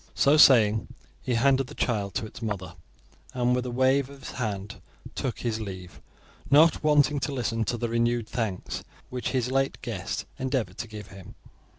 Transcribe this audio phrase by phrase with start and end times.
[0.15, 0.87] So saying
[1.21, 2.73] he handed the child to its mother,
[3.35, 4.81] and with a wave of the hand
[5.13, 6.01] took his leave,
[6.49, 11.09] not waiting to listen to the renewed thanks which his late guest endeavoured to give
[11.09, 11.35] him.